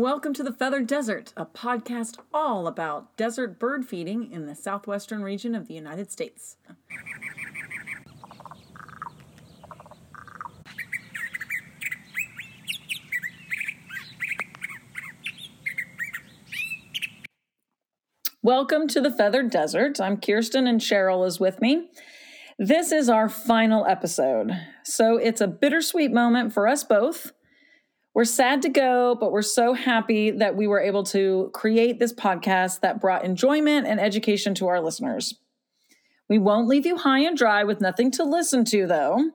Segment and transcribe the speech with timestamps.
[0.00, 5.22] Welcome to the Feathered Desert, a podcast all about desert bird feeding in the southwestern
[5.22, 6.56] region of the United States.
[18.42, 20.00] Welcome to the Feathered Desert.
[20.00, 21.90] I'm Kiersten and Cheryl is with me.
[22.58, 24.52] This is our final episode.
[24.82, 27.32] So it's a bittersweet moment for us both.
[28.12, 32.12] We're sad to go, but we're so happy that we were able to create this
[32.12, 35.34] podcast that brought enjoyment and education to our listeners.
[36.28, 39.30] We won't leave you high and dry with nothing to listen to, though.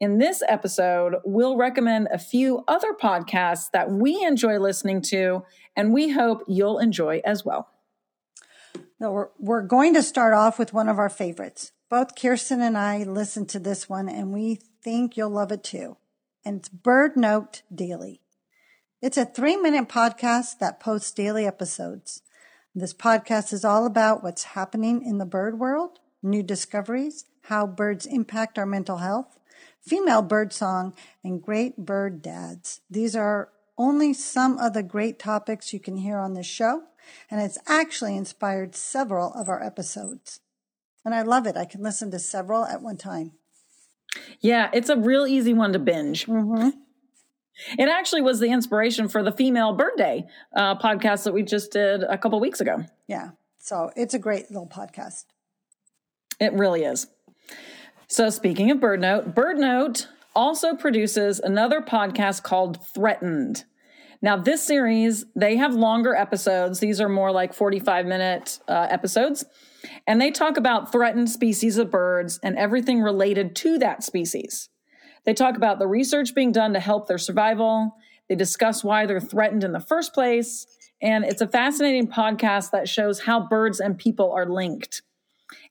[0.00, 5.44] In this episode, we'll recommend a few other podcasts that we enjoy listening to,
[5.74, 7.68] and we hope you'll enjoy as well.
[8.98, 11.72] No, we're, we're going to start off with one of our favorites.
[11.88, 15.96] Both Kiersten and I listened to this one and we think you'll love it too.
[16.46, 18.20] And it's BirdNote Daily.
[19.02, 22.22] It's a three minute podcast that posts daily episodes.
[22.72, 28.06] This podcast is all about what's happening in the bird world, new discoveries, how birds
[28.06, 29.40] impact our mental health,
[29.82, 32.80] female bird song, and great bird dads.
[32.88, 36.84] These are only some of the great topics you can hear on this show
[37.28, 40.38] and it's actually inspired several of our episodes.
[41.04, 41.56] And I love it.
[41.56, 43.32] I can listen to several at one time.
[44.40, 46.26] Yeah, it's a real easy one to binge.
[46.26, 46.70] Mm-hmm.
[47.78, 51.72] It actually was the inspiration for the Female Bird Day uh, podcast that we just
[51.72, 52.84] did a couple weeks ago.
[53.08, 53.30] Yeah.
[53.58, 55.24] So it's a great little podcast.
[56.38, 57.06] It really is.
[58.08, 63.64] So, speaking of BirdNote, Bird Note also produces another podcast called Threatened.
[64.22, 66.78] Now, this series, they have longer episodes.
[66.78, 69.44] These are more like 45 minute uh, episodes.
[70.06, 74.68] And they talk about threatened species of birds and everything related to that species.
[75.24, 77.96] They talk about the research being done to help their survival.
[78.28, 80.66] They discuss why they're threatened in the first place.
[81.02, 85.02] And it's a fascinating podcast that shows how birds and people are linked.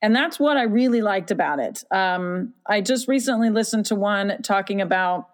[0.02, 1.84] And that's what I really liked about it.
[1.92, 5.30] Um, I just recently listened to one talking about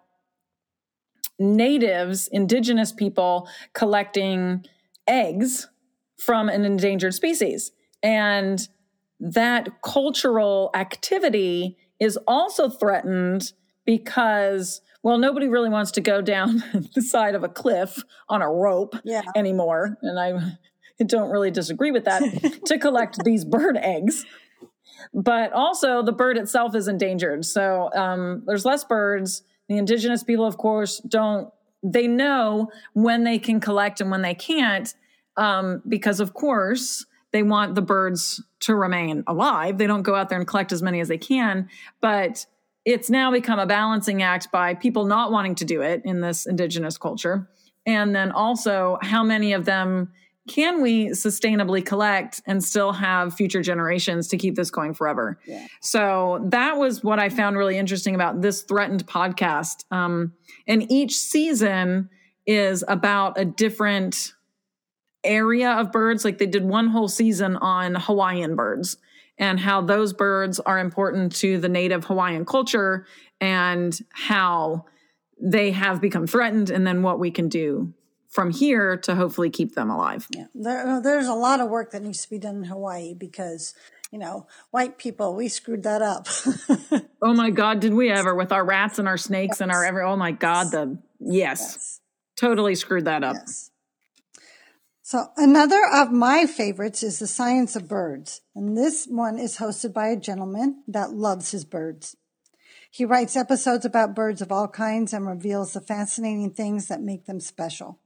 [1.38, 4.64] natives, indigenous people collecting
[5.06, 5.68] eggs
[6.16, 7.72] from an endangered species.
[8.02, 8.66] And
[9.20, 13.52] that cultural activity is also threatened
[13.84, 16.62] because, well, nobody really wants to go down
[16.94, 19.22] the side of a cliff on a rope yeah.
[19.36, 19.98] anymore.
[20.02, 20.58] And I
[21.06, 24.24] don't really disagree with that to collect these bird eggs.
[25.14, 27.44] But also, the bird itself is endangered.
[27.44, 29.42] So um, there's less birds
[29.72, 31.50] the indigenous people, of course, don't,
[31.82, 34.94] they know when they can collect and when they can't,
[35.36, 39.78] um, because of course, they want the birds to remain alive.
[39.78, 41.68] They don't go out there and collect as many as they can.
[42.00, 42.46] But
[42.84, 46.46] it's now become a balancing act by people not wanting to do it in this
[46.46, 47.48] indigenous culture.
[47.86, 50.12] And then also, how many of them
[50.48, 55.38] can we sustainably collect and still have future generations to keep this going forever?
[55.46, 55.66] Yeah.
[55.80, 59.84] So that was what I found really interesting about this threatened podcast.
[59.92, 60.32] Um,
[60.66, 62.10] and each season
[62.44, 64.34] is about a different
[65.24, 66.24] area of birds.
[66.24, 68.96] Like they did one whole season on Hawaiian birds
[69.38, 73.06] and how those birds are important to the native Hawaiian culture
[73.40, 74.86] and how
[75.40, 77.92] they have become threatened and then what we can do
[78.28, 80.26] from here to hopefully keep them alive.
[80.30, 83.14] Yeah, there, uh, there's a lot of work that needs to be done in Hawaii
[83.14, 83.74] because
[84.10, 86.28] you know white people we screwed that up.
[87.22, 89.60] oh my God, did we ever with our rats and our snakes yes.
[89.60, 90.02] and our every?
[90.04, 92.00] Oh my God, the yes, yes.
[92.36, 93.34] totally screwed that up.
[93.34, 93.71] Yes.
[95.04, 99.92] So another of my favorites is the science of birds, and this one is hosted
[99.92, 102.16] by a gentleman that loves his birds.
[102.88, 107.26] He writes episodes about birds of all kinds and reveals the fascinating things that make
[107.26, 107.98] them special.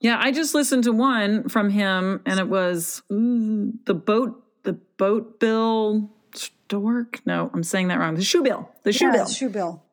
[0.00, 4.72] Yeah, I just listened to one from him, and it was ooh, the boat, the
[4.72, 7.20] boat bill stork.
[7.24, 8.16] No, I'm saying that wrong.
[8.16, 9.84] The shoe bill, the shoe yeah, bill, shoe bill.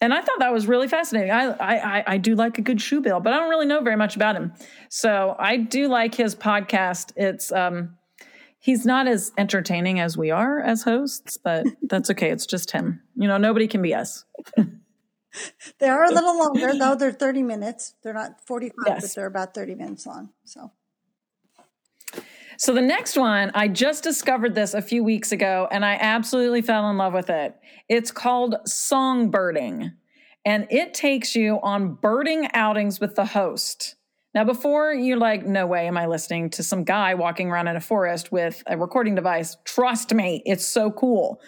[0.00, 1.32] And I thought that was really fascinating.
[1.32, 3.96] I, I I do like a good shoe bill, but I don't really know very
[3.96, 4.52] much about him.
[4.88, 7.12] So I do like his podcast.
[7.16, 7.96] It's um,
[8.60, 12.30] he's not as entertaining as we are as hosts, but that's okay.
[12.30, 13.02] It's just him.
[13.16, 14.24] You know, nobody can be us.
[15.78, 16.94] they are a little longer though.
[16.94, 17.94] They're 30 minutes.
[18.02, 19.02] They're not 45, yes.
[19.02, 20.30] but they're about 30 minutes long.
[20.44, 20.70] So
[22.58, 26.60] so the next one, I just discovered this a few weeks ago and I absolutely
[26.60, 27.54] fell in love with it.
[27.88, 29.92] It's called Songbirding
[30.44, 33.94] and it takes you on birding outings with the host.
[34.34, 37.76] Now, before you're like, no way am I listening to some guy walking around in
[37.76, 41.40] a forest with a recording device, trust me, it's so cool.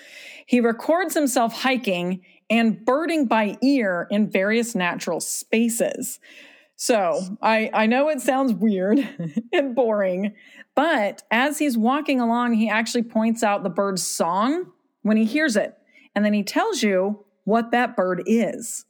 [0.47, 6.21] He records himself hiking and birding by ear in various natural spaces.
[6.81, 9.07] So I, I know it sounds weird
[9.53, 10.33] and boring,
[10.75, 14.65] but as he's walking along, he actually points out the bird's song
[15.03, 15.77] when he hears it.
[16.15, 18.87] And then he tells you what that bird is.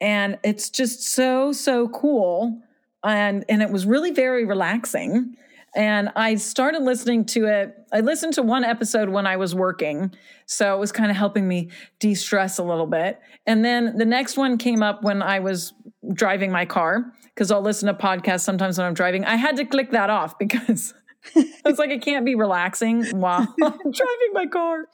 [0.00, 2.62] And it's just so, so cool.
[3.02, 5.36] And, and it was really very relaxing.
[5.76, 7.76] And I started listening to it.
[7.92, 10.12] I listened to one episode when I was working.
[10.46, 11.68] So it was kind of helping me
[11.98, 13.20] de stress a little bit.
[13.46, 15.74] And then the next one came up when I was
[16.14, 19.26] driving my car because I'll listen to podcasts sometimes when I'm driving.
[19.26, 20.94] I had to click that off because
[21.34, 24.86] it's like, it can't be relaxing while I'm driving my car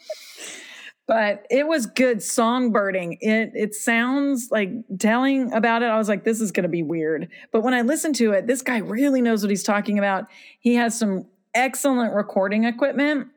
[1.07, 3.19] but it was good songbirding.
[3.21, 5.87] It it sounds like telling about it.
[5.87, 7.29] I was like, this is going to be weird.
[7.51, 10.27] But when I listened to it, this guy really knows what he's talking about.
[10.61, 13.29] He has some excellent recording equipment,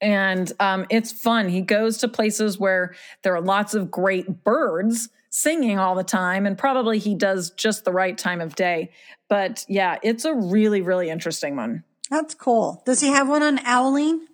[0.00, 1.48] and um, it's fun.
[1.48, 6.46] He goes to places where there are lots of great birds singing all the time,
[6.46, 8.90] and probably he does just the right time of day.
[9.28, 11.84] But yeah, it's a really really interesting one.
[12.10, 12.82] That's cool.
[12.86, 14.26] Does he have one on owling?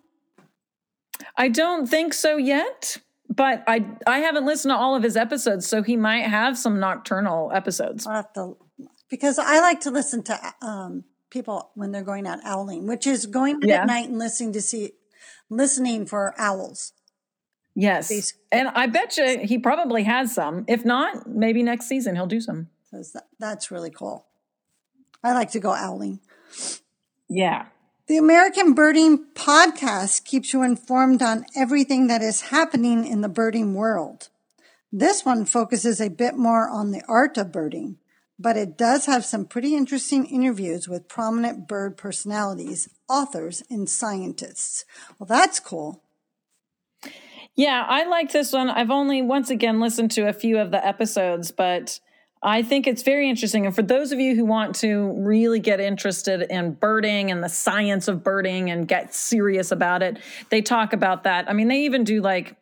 [1.37, 2.99] I don't think so yet,
[3.29, 6.81] but I I haven't listened to all of his episodes, so he might have some
[6.81, 8.07] nocturnal episodes.
[8.35, 8.57] To,
[9.09, 13.27] because I like to listen to um, people when they're going out owling, which is
[13.27, 13.83] going yeah.
[13.83, 14.93] at night and listening to see
[15.51, 16.93] listening for owls.
[17.75, 20.65] Yes, These, and I bet you he probably has some.
[20.69, 22.69] If not, maybe next season he'll do some.
[23.39, 24.27] That's really cool.
[25.25, 26.21] I like to go owling.
[27.29, 27.67] Yeah.
[28.13, 33.73] The American Birding Podcast keeps you informed on everything that is happening in the birding
[33.73, 34.29] world.
[34.93, 37.97] This one focuses a bit more on the art of birding,
[38.39, 44.85] but it does have some pretty interesting interviews with prominent bird personalities, authors, and scientists.
[45.19, 46.03] Well, that's cool.
[47.55, 48.69] Yeah, I like this one.
[48.69, 51.99] I've only once again listened to a few of the episodes, but
[52.45, 53.67] I think it's very interesting.
[53.67, 57.49] And for those of you who want to really get interested in birding and the
[57.49, 60.19] science of birding and get serious about it,
[60.51, 61.49] they talk about that.
[61.49, 62.57] I mean, they even do like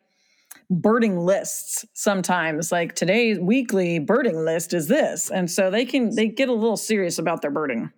[0.69, 2.71] birding lists sometimes.
[2.71, 5.31] Like today's weekly birding list is this.
[5.31, 7.91] And so they can they get a little serious about their birding.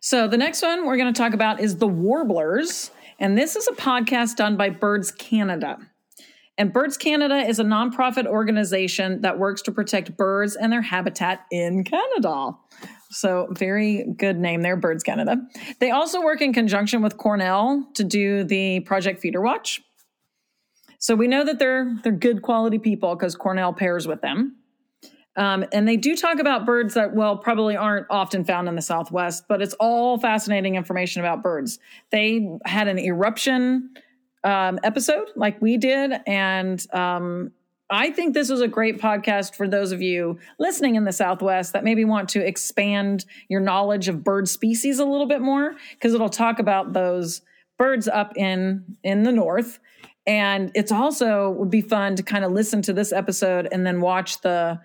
[0.00, 2.90] So the next one we're going to talk about is the warblers.
[3.18, 5.78] And this is a podcast done by birds canada
[6.56, 11.46] and Birds Canada is a nonprofit organization that works to protect birds and their habitat
[11.50, 12.52] in Canada.
[13.10, 15.36] So, very good name there, Birds Canada.
[15.80, 19.80] They also work in conjunction with Cornell to do the Project FeederWatch.
[20.98, 24.56] So, we know that they're, they're good quality people because Cornell pairs with them.
[25.36, 28.82] Um, and they do talk about birds that, well, probably aren't often found in the
[28.82, 31.80] Southwest, but it's all fascinating information about birds.
[32.10, 33.90] They had an eruption
[34.44, 36.12] um, episode like we did.
[36.26, 37.52] And um,
[37.90, 41.72] I think this was a great podcast for those of you listening in the Southwest
[41.72, 46.14] that maybe want to expand your knowledge of bird species a little bit more, because
[46.14, 47.42] it'll talk about those
[47.76, 49.80] birds up in in the north.
[50.26, 54.00] And it's also would be fun to kind of listen to this episode and then
[54.00, 54.80] watch the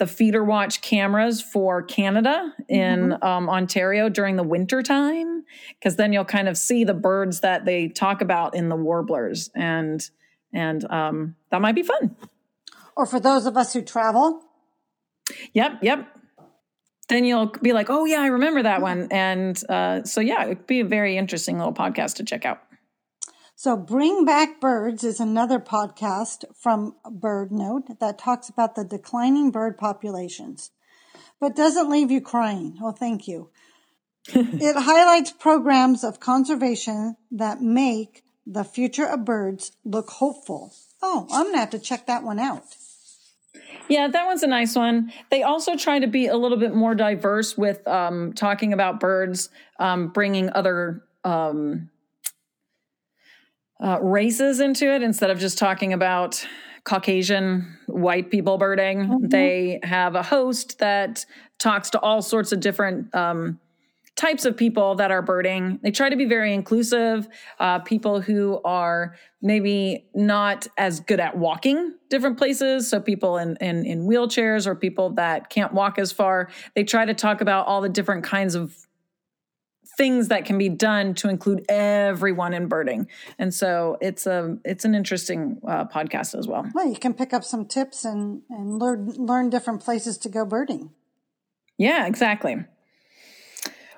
[0.00, 3.22] the feeder watch cameras for Canada in mm-hmm.
[3.22, 5.44] um, Ontario during the winter time,
[5.78, 9.50] because then you'll kind of see the birds that they talk about in the warblers,
[9.54, 10.08] and
[10.54, 12.16] and um, that might be fun.
[12.96, 14.42] Or for those of us who travel.
[15.52, 16.08] Yep, yep.
[17.10, 20.66] Then you'll be like, oh yeah, I remember that one, and uh, so yeah, it'd
[20.66, 22.62] be a very interesting little podcast to check out.
[23.62, 29.76] So Bring Back Birds is another podcast from BirdNote that talks about the declining bird
[29.76, 30.70] populations,
[31.38, 32.78] but doesn't leave you crying.
[32.80, 33.50] Oh, thank you.
[34.28, 40.72] it highlights programs of conservation that make the future of birds look hopeful.
[41.02, 42.64] Oh, I'm going to have to check that one out.
[43.90, 45.12] Yeah, that one's a nice one.
[45.30, 49.50] They also try to be a little bit more diverse with um, talking about birds,
[49.78, 51.89] um, bringing other um,
[53.82, 56.46] uh, races into it instead of just talking about
[56.84, 59.06] Caucasian white people birding.
[59.06, 59.28] Mm-hmm.
[59.28, 61.24] They have a host that
[61.58, 63.58] talks to all sorts of different um,
[64.16, 65.78] types of people that are birding.
[65.82, 71.38] They try to be very inclusive, uh, people who are maybe not as good at
[71.38, 72.88] walking different places.
[72.88, 76.50] So people in, in, in wheelchairs or people that can't walk as far.
[76.74, 78.74] They try to talk about all the different kinds of
[79.96, 83.06] things that can be done to include everyone in birding.
[83.38, 86.66] And so it's a it's an interesting uh, podcast as well.
[86.74, 90.44] Well, you can pick up some tips and and learn learn different places to go
[90.44, 90.90] birding.
[91.76, 92.64] Yeah, exactly.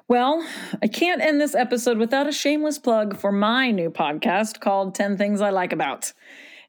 [0.08, 0.46] Well,
[0.82, 5.16] I can't end this episode without a shameless plug for my new podcast called 10
[5.16, 6.12] Things I Like About.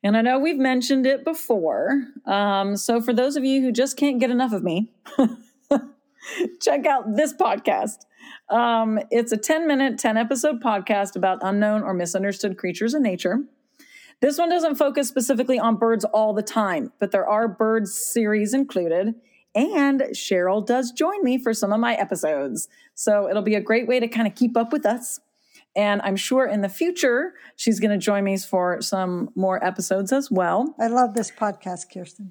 [0.01, 2.03] And I know we've mentioned it before.
[2.25, 4.92] Um, so for those of you who just can't get enough of me,
[6.62, 8.06] check out this podcast.
[8.50, 13.39] Um, it's a 10 minute, 10 episode podcast about unknown or misunderstood creatures in nature.
[14.22, 18.53] This one doesn't focus specifically on birds all the time, but there are birds series
[18.53, 19.15] included.
[19.56, 22.68] And Cheryl does join me for some of my episodes.
[22.96, 25.20] So it'll be a great way to kind of keep up with us.
[25.75, 30.12] And I'm sure in the future, she's going to join me for some more episodes
[30.12, 30.75] as well.
[30.80, 32.30] I love this podcast, Kiersten.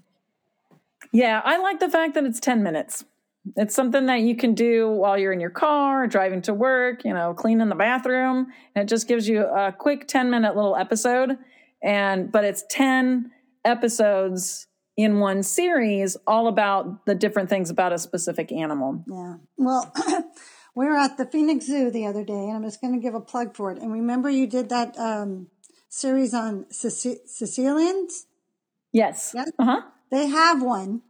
[1.13, 3.05] Yeah, I like the fact that it's 10 minutes.
[3.57, 7.13] It's something that you can do while you're in your car, driving to work, you
[7.13, 8.47] know, cleaning the bathroom.
[8.75, 11.37] And it just gives you a quick 10 minute little episode.
[11.83, 13.33] And, but it's 10
[13.65, 19.03] episodes in one series, all about the different things about a specific animal.
[19.09, 19.37] Yeah.
[19.57, 19.93] Well,
[20.75, 23.15] we were at the Phoenix Zoo the other day, and I'm just going to give
[23.15, 23.79] a plug for it.
[23.79, 25.49] And remember, you did that um,
[25.89, 28.27] series on caecilians?
[28.93, 29.33] Yes.
[29.35, 29.51] Yes.
[29.59, 29.81] Uh huh.
[30.11, 31.03] They have one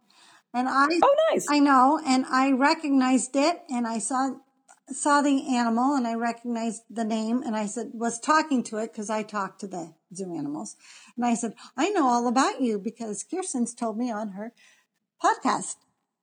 [0.54, 1.46] and I Oh nice.
[1.50, 4.36] I know, and I recognized it and I saw
[4.88, 8.92] saw the animal and I recognized the name and I said was talking to it
[8.92, 10.76] because I talked to the zoo animals.
[11.16, 14.52] And I said, I know all about you because Kiersten's told me on her
[15.22, 15.76] podcast.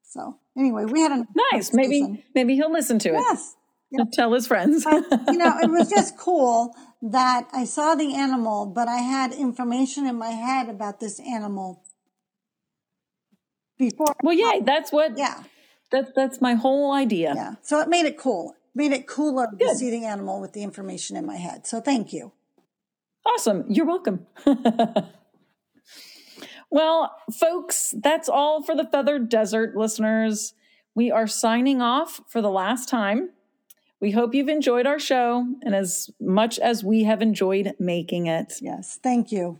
[0.03, 1.73] So anyway, we had a nice.
[1.73, 3.13] Maybe maybe he'll listen to it.
[3.19, 3.55] Yes.
[3.91, 4.11] Yep.
[4.13, 4.83] Tell his friends.
[4.83, 9.33] but, you know, it was just cool that I saw the animal, but I had
[9.33, 11.81] information in my head about this animal
[13.79, 14.15] before.
[14.21, 15.17] Well, yeah, that's what.
[15.17, 15.43] Yeah.
[15.91, 17.33] That's that's my whole idea.
[17.35, 17.55] Yeah.
[17.63, 18.53] So it made it cool.
[18.75, 19.69] Made it cooler Good.
[19.69, 21.65] to see the animal with the information in my head.
[21.65, 22.31] So thank you.
[23.25, 23.65] Awesome.
[23.67, 24.27] You're welcome.
[26.69, 30.53] well, folks, that's all for the Feathered Desert listeners.
[30.93, 33.31] We are signing off for the last time.
[33.99, 38.53] We hope you've enjoyed our show and as much as we have enjoyed making it.
[38.61, 38.99] Yes.
[39.01, 39.59] Thank you.